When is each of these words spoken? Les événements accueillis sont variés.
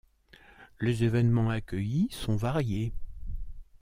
Les 0.79 1.03
événements 1.03 1.51
accueillis 1.51 2.07
sont 2.09 2.35
variés. 2.35 2.91